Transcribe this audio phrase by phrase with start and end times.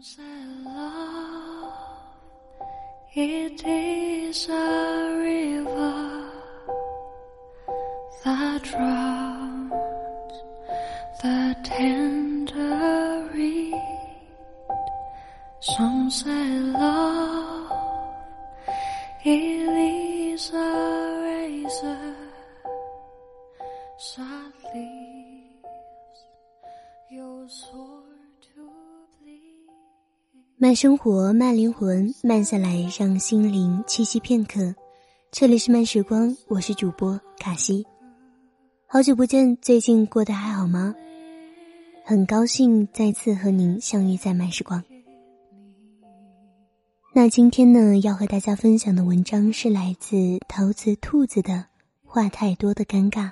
[0.00, 0.22] say
[0.64, 1.74] love,
[3.14, 6.30] it is a river
[8.24, 9.72] that drowns
[11.20, 13.74] the tender reed.
[15.60, 16.60] Some say
[30.60, 34.74] 慢生活，慢灵魂，慢下来，让心灵栖息片刻。
[35.30, 37.86] 这里是慢时光，我是主播卡西。
[38.88, 40.96] 好久不见，最近过得还好吗？
[42.04, 44.82] 很高兴再次和您相遇在慢时光。
[47.14, 50.16] 那今天呢，要和大家分享的文章是来自
[50.48, 51.52] 陶瓷兔子的
[52.04, 53.26] 《话太多的尴尬》。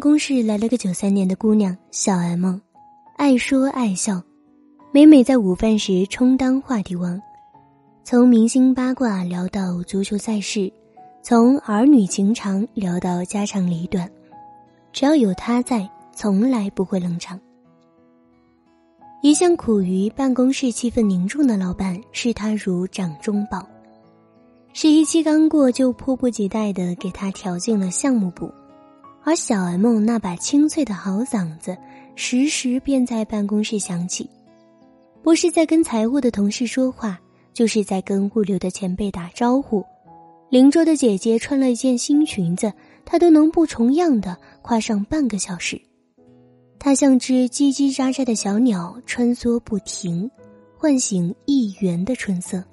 [0.00, 2.58] 办公室来了个九三年的姑娘小 M，
[3.18, 4.22] 爱说爱笑，
[4.92, 7.20] 每每在午饭时充当话题王，
[8.02, 10.72] 从明星八卦聊到足球赛事，
[11.22, 14.10] 从儿女情长聊到家长里短，
[14.90, 17.38] 只要有她在，从来不会冷场。
[19.20, 23.68] 一向苦于办公室气氛凝重的老板视她如掌中宝，
[24.72, 28.50] 十一期刚过就迫不及待的给她调进了项目部。
[29.22, 31.76] 而小 M 那把清脆的好嗓子，
[32.16, 34.28] 时时便在办公室响起，
[35.22, 37.20] 不是在跟财务的同事说话，
[37.52, 39.84] 就是在跟物流的前辈打招呼。
[40.48, 42.72] 邻桌的姐姐穿了一件新裙子，
[43.04, 45.80] 她都能不重样的夸上半个小时。
[46.78, 50.28] 她像只叽叽喳喳的小鸟，穿梭不停，
[50.76, 52.64] 唤醒一园的春色。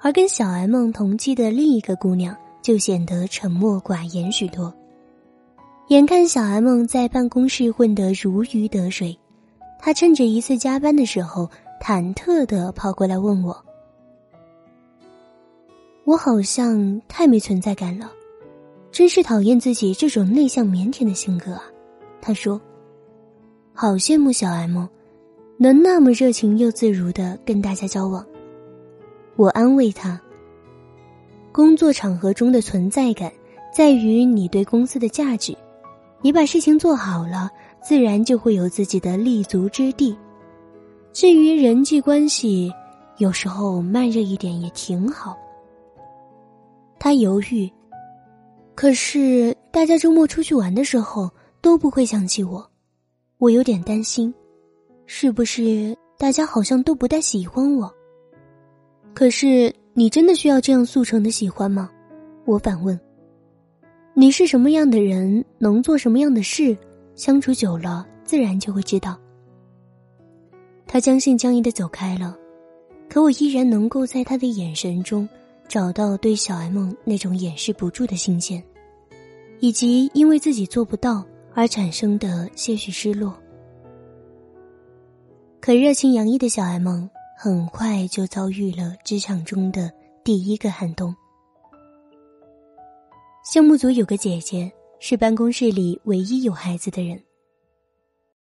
[0.00, 2.34] 而跟小 M 同期的另一个姑娘。
[2.68, 4.70] 就显得沉默寡言许多。
[5.86, 9.18] 眼看小 M 在办公室混得如鱼得水，
[9.78, 11.48] 他趁着一次加班的时候，
[11.80, 13.56] 忐忑的跑过来问我
[16.04, 18.12] ：“我好像太没存在感了，
[18.92, 21.62] 真是讨厌自己这种内向腼腆的性格啊。”
[22.20, 22.60] 他说
[23.72, 24.84] ：“好羡慕小 M，
[25.56, 28.22] 能那么热情又自如的跟大家交往。”
[29.36, 30.20] 我安慰他。
[31.50, 33.32] 工作场合中的存在感，
[33.72, 35.56] 在于你对公司的价值。
[36.20, 37.50] 你把事情做好了，
[37.82, 40.16] 自然就会有自己的立足之地。
[41.12, 42.72] 至于人际关系，
[43.16, 45.36] 有时候慢热一点也挺好。
[46.98, 47.70] 他犹豫，
[48.74, 51.30] 可是大家周末出去玩的时候
[51.60, 52.68] 都不会想起我，
[53.38, 54.32] 我有点担心，
[55.06, 57.92] 是不是大家好像都不太喜欢我？
[59.14, 59.74] 可是。
[59.98, 61.90] 你真的需要这样速成的喜欢吗？
[62.44, 62.96] 我反问。
[64.14, 66.78] 你是什么样的人，能做什么样的事，
[67.16, 69.18] 相处久了自然就会知道。
[70.86, 72.38] 他将信将疑的走开了，
[73.08, 75.28] 可我依然能够在他的眼神中
[75.66, 78.62] 找到对小 M 那种掩饰不住的新鲜，
[79.58, 83.34] 以及因为自己做不到而产生的些许失落。
[85.60, 87.08] 可热情洋溢的小 M。
[87.40, 89.92] 很快就遭遇了职场中的
[90.24, 91.14] 第一个寒冬。
[93.44, 94.68] 项目组有个姐姐
[94.98, 97.22] 是办公室里唯一有孩子的人。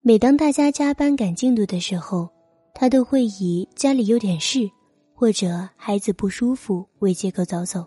[0.00, 2.28] 每当大家加班赶进度的时候，
[2.72, 4.70] 她都会以家里有点事
[5.12, 7.84] 或者孩子不舒服为借口早走。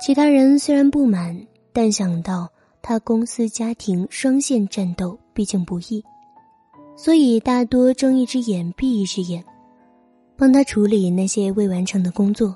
[0.00, 2.48] 其他人虽然不满，但想到
[2.80, 6.02] 她公司家庭双线战斗，毕竟不易。
[7.02, 9.42] 所以，大多睁一只眼闭一只眼，
[10.36, 12.54] 帮他处理那些未完成的工作。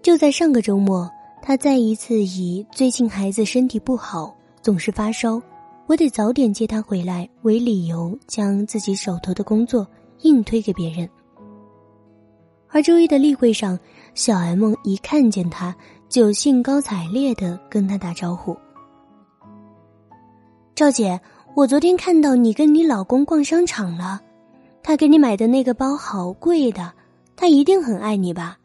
[0.00, 1.10] 就在上个周末，
[1.42, 4.32] 他再一次以最近孩子身体不好，
[4.62, 5.42] 总是发烧，
[5.88, 9.84] 我得早点接他回来为理由，将自己手头的工作
[10.20, 11.08] 硬推给别人。
[12.68, 13.76] 而周一的例会上，
[14.14, 15.74] 小 M 一看见他，
[16.08, 18.56] 就兴高采烈的跟他打招呼
[20.76, 21.20] ：“赵姐。”
[21.54, 24.18] 我昨天看到你跟你老公逛商场了，
[24.82, 26.90] 他给你买的那个包好贵的，
[27.36, 28.58] 他一定很爱你吧？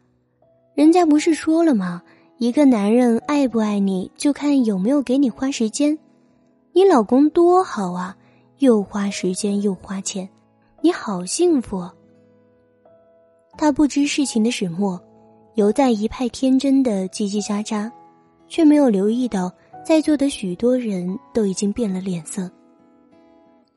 [0.74, 2.02] 人家不是说了吗？
[2.38, 5.98] 一个男人爱不爱你，就看有没有给你花时间。
[6.72, 8.16] 你老公多好啊，
[8.60, 10.26] 又花时间又花钱，
[10.80, 11.86] 你好幸福。
[13.58, 14.98] 他不知事情的始末，
[15.56, 17.90] 犹在一派天真的叽叽喳喳，
[18.48, 19.52] 却没有留意到
[19.84, 22.50] 在座的许多人都已经变了脸色。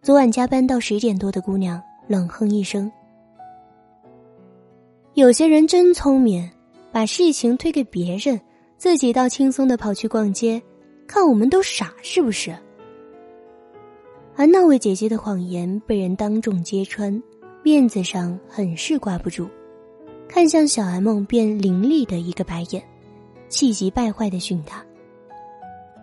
[0.04, 2.92] 昨晚加班到十点多的姑娘冷哼一声
[5.14, 6.50] ：“有些人真聪明，
[6.92, 8.42] 把事情推给别人，
[8.78, 10.60] 自己倒轻松的跑去逛街，
[11.06, 12.52] 看我们都傻是不是？
[14.36, 17.22] 而那位姐姐的谎言被人当众揭穿，
[17.62, 19.48] 面子上很是挂不住，
[20.28, 22.84] 看向小 M 便凌厉的一个白眼，
[23.50, 24.84] 气急败坏的训他：“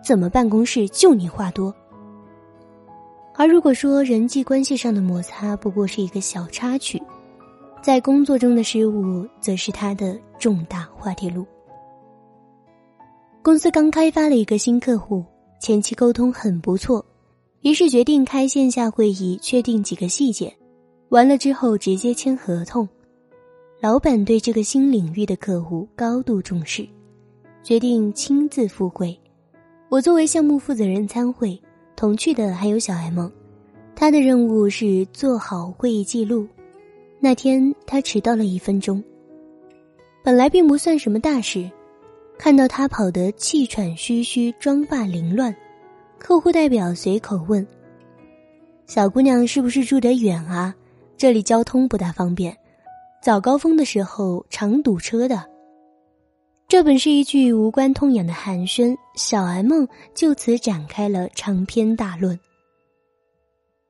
[0.01, 1.75] 怎么办公室就你话多？”
[3.39, 7.01] 而如果说人际关系上的摩擦不过是一个小插曲，
[7.81, 11.47] 在工作中的失误则是他的重大滑铁卢。
[13.41, 15.23] 公司刚开发了一个新客户，
[15.61, 17.05] 前期沟通很不错，
[17.61, 20.53] 于是决定开线下会议确定几个细节，
[21.07, 22.85] 完了之后直接签合同。
[23.79, 26.85] 老板对这个新领域的客户高度重视，
[27.63, 29.17] 决定亲自赴会。
[29.87, 31.57] 我作为项目负责人参会。
[31.99, 33.27] 同去的还有小 M，
[33.93, 36.47] 他的任务是做好会议记录。
[37.19, 39.03] 那天他迟到了一分钟，
[40.23, 41.69] 本来并不算什么大事，
[42.37, 45.53] 看到他跑得气喘吁吁、妆发凌乱，
[46.17, 47.67] 客户代表随口问
[48.87, 50.73] ：“小姑娘是不是住得远啊？
[51.17, 52.55] 这里交通不大方便，
[53.21, 55.45] 早高峰的时候常堵车的。”
[56.69, 62.39] 这本是一句无关痛痒的寒暄，小 M 就此展开了长篇大论。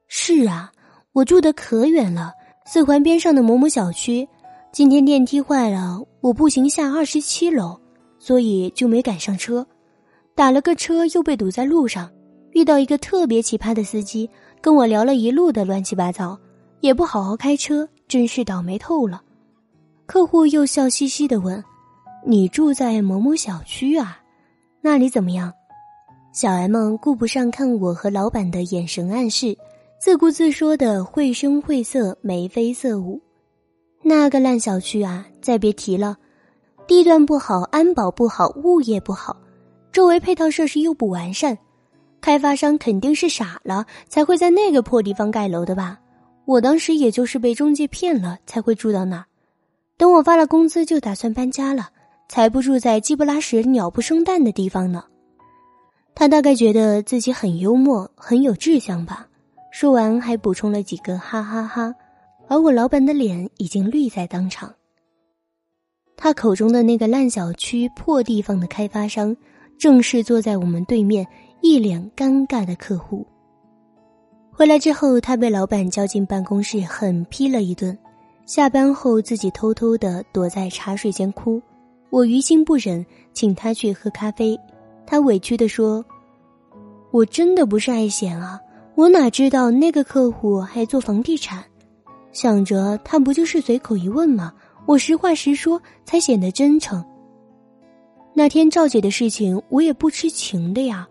[0.07, 0.71] 是啊，
[1.11, 2.31] 我住的可远了，
[2.65, 4.25] 四环边上的某某小区。
[4.71, 7.77] 今天电梯坏了，我步行下二十七楼，
[8.17, 9.67] 所以就没赶上车。
[10.33, 12.09] 打了个车又被堵在路上，
[12.53, 14.29] 遇到一个特别奇葩的司机，
[14.61, 16.39] 跟我聊了一路的乱七八糟，
[16.79, 19.21] 也不好好开车，真是倒霉透了。
[20.05, 21.61] 客户又笑嘻嘻的问。
[22.25, 24.19] 你住在某某小区啊？
[24.81, 25.54] 那里怎么样？
[26.31, 29.57] 小 M 顾不上看我和老板的眼神暗示，
[30.00, 33.21] 自顾自说的绘声绘色、眉飞色舞。
[34.04, 36.18] 那个烂小区啊，再别提了，
[36.88, 39.36] 地段不好，安保不好，物业不好，
[39.92, 41.57] 周围配套设施又不完善，
[42.22, 46.00] 开发商肯定是傻了，才会在那个破地方盖楼的吧？
[46.45, 49.25] 我当时也就是被中介骗了，才会住到那。
[49.98, 51.89] 等我发了工资，就打算搬家了。
[52.29, 55.03] 才不住在鸡不拉屎、鸟不生蛋的地方呢。
[56.15, 59.27] 他大概觉得自己很幽默、很有志向吧。
[59.71, 61.93] 说完还补充了几个哈哈哈，
[62.47, 64.73] 而我老板的脸已经绿在当场。
[66.17, 69.35] 他口中的那个烂小区、破地方的开发商，
[69.77, 71.25] 正是坐在我们对面、
[71.61, 73.25] 一脸尴尬的客户。
[74.51, 77.97] 回来之后，他被老板叫进办公室，狠批了一顿。
[78.45, 81.61] 下班后，自己偷偷的躲在茶水间哭。
[82.09, 84.59] 我于心不忍，请他去喝咖啡。
[85.06, 86.03] 他委屈的说
[87.11, 88.59] ：“我真的不是爱显啊，
[88.95, 91.63] 我哪知道那个客户还做房地产？
[92.31, 94.53] 想着他不就是随口一问吗？
[94.85, 97.03] 我实话实说，才显得真诚。
[98.33, 101.07] 那天赵姐的事情，我也不知情的呀，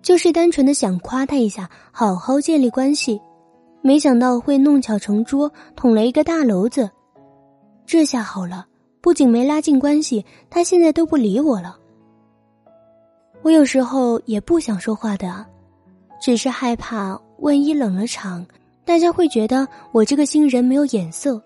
[0.00, 3.20] 就是单纯的想夸她一下，好好建立关系，
[3.82, 6.88] 没想到会弄巧成拙，捅了一个大篓子。
[7.84, 8.66] 这下好了。”
[9.00, 11.78] 不仅没拉近关系，他现在都不理我了。
[13.42, 15.46] 我有时候也不想说话的，
[16.20, 18.44] 只是害怕万一冷了场，
[18.84, 21.40] 大家会觉得我这个新人没有眼色。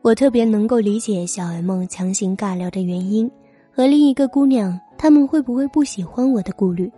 [0.00, 3.30] 我特别能够理解小 M 强行尬聊的原因，
[3.72, 6.90] 和另一个姑娘他们会不会不喜欢我的顾虑。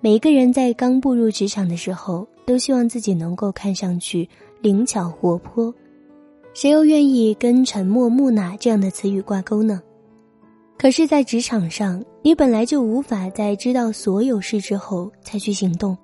[0.00, 4.28] 每一个人在刚步入职场的时候，都希望自己能够看上去
[4.60, 5.74] 灵巧活泼。
[6.60, 9.80] 谁又愿意跟沉默木讷这样的词语挂钩呢？
[10.76, 15.96] 可是，在职场上，你本来就无法在知道所有事之后才去行动，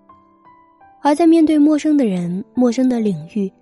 [1.03, 3.53] 而在面对陌生的人、陌生的领域，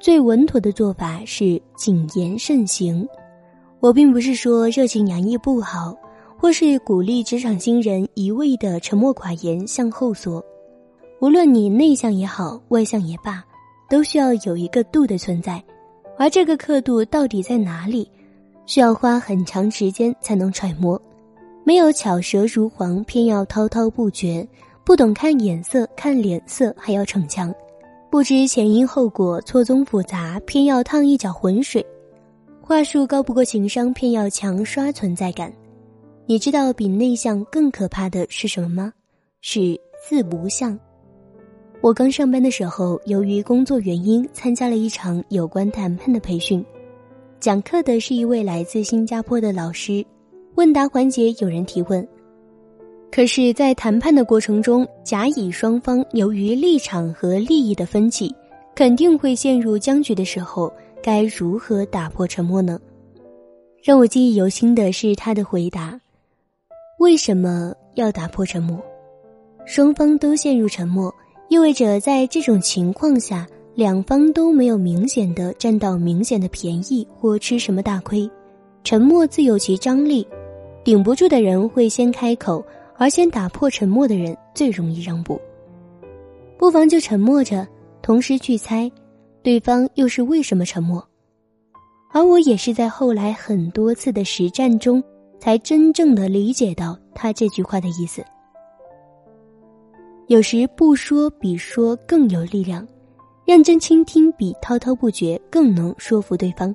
[0.00, 3.06] 最稳妥的做法是谨言慎行。
[3.80, 5.94] 我并不是说热情洋溢不好，
[6.38, 10.42] 或是鼓励职场新人一味的沉默寡言、向后缩。
[11.20, 13.44] 无论你内向也好，外向也罢，
[13.90, 15.62] 都需要有一个度的存在。
[16.18, 18.10] 而这个刻度到底在哪里，
[18.66, 21.00] 需要花很长时间才能揣摩。
[21.64, 24.44] 没有巧舌如簧，偏要滔滔不绝；
[24.84, 27.52] 不懂看眼色、看脸色，还要逞强；
[28.10, 31.84] 不知前因后果，错综复杂，偏要趟一脚浑水。
[32.60, 35.52] 话术高不过情商，偏要强刷存在感。
[36.26, 38.92] 你知道比内向更可怕的是什么吗？
[39.40, 40.78] 是四不像。
[41.80, 46.64] 我刚上班的时候，由于工作原因，参加了一场有关谈判的培训。
[47.38, 50.04] 讲课的是一位来自新加坡的老师。
[50.56, 52.06] 问答环节有人提问，
[53.12, 58.34] 可是，在谈判的过程中，甲乙双方由于立场和利益的分歧，
[58.74, 62.80] 肯定会陷入僵局的时候，该如何打破沉默呢？
[63.80, 65.98] 让我记忆犹新的是他的回答
[66.98, 68.76] ：“为什么要打破沉默？
[69.64, 71.14] 双方都陷入沉默，
[71.48, 78.30] 意味着在这种情况下，两方都没有明显的占到明显的便宜或吃什么大亏。
[78.84, 80.26] 沉默自有其张力，
[80.84, 82.64] 顶不住的人会先开口，
[82.96, 85.40] 而先打破沉默的人最容易让步。
[86.58, 87.66] 不妨就沉默着。”
[88.00, 88.90] 同时去猜，
[89.42, 91.06] 对方又是为什么沉默，
[92.10, 95.02] 而我也是在后来很多次的实战中，
[95.38, 98.24] 才真正的理解到他这句话的意思。
[100.28, 102.86] 有时不说比说更有力量，
[103.46, 106.74] 认真倾听比滔滔不绝更能说服对方。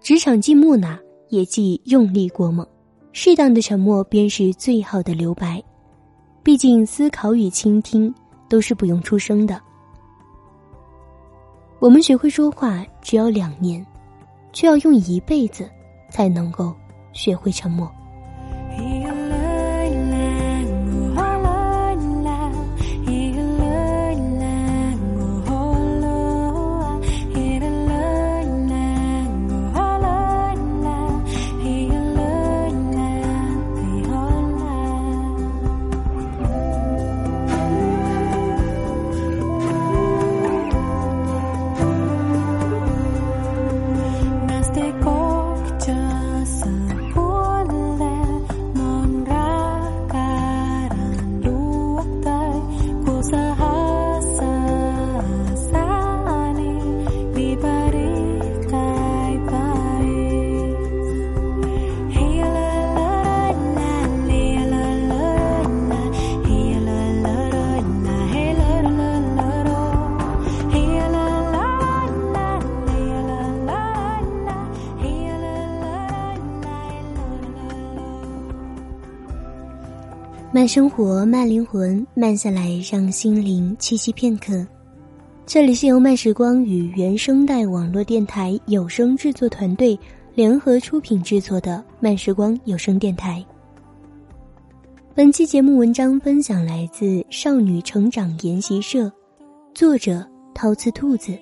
[0.00, 2.66] 职场既木讷，也既用力过猛，
[3.12, 5.62] 适当的沉默便是最好的留白。
[6.42, 8.12] 毕竟思考与倾听
[8.48, 9.60] 都是不用出声的。
[11.78, 13.84] 我们学会说话只要两年，
[14.50, 15.68] 却要用一辈子
[16.08, 16.74] 才能够
[17.12, 17.86] 学会沉默。
[80.64, 84.66] 慢生活，慢灵魂，慢下来，让心灵栖息片刻。
[85.44, 89.98] 这里是由慢时光与原声带网络电台有声制作团队
[90.34, 93.44] 联合出品制作的慢时光有声电台。
[95.14, 99.12] 本期节目文章分享来自少女成长研习社，
[99.74, 101.36] 作者陶瓷兔子。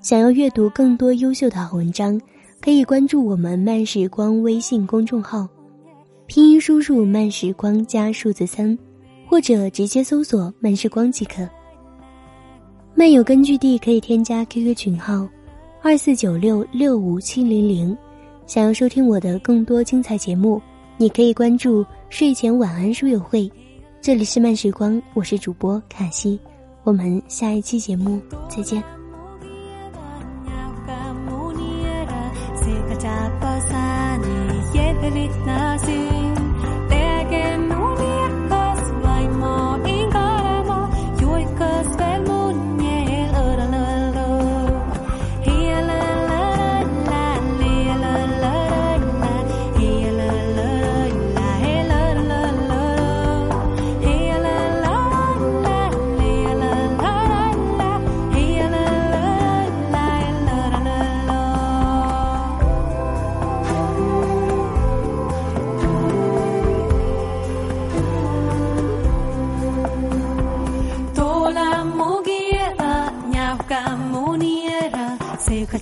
[0.00, 2.18] 想要阅读更多优秀的好文章，
[2.62, 5.46] 可以关注我们慢时光微信公众号。
[6.26, 8.76] 拼音输入“慢时光”加数字三，
[9.28, 11.48] 或者直接搜索“慢时光”即可。
[12.94, 15.28] 漫友根据地可以添加 QQ 群号：
[15.82, 17.96] 二四九六六五七零零。
[18.46, 20.60] 想要收听我的更多精彩节目，
[20.96, 23.50] 你可以关注“睡前晚安书友会”。
[24.00, 26.38] 这里是慢时光，我是主播卡西，
[26.82, 28.82] 我们下一期节目再见。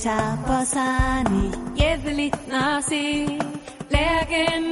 [0.02, 3.36] τα ποσάνι, γεύλι να σει,
[3.88, 4.44] λέγε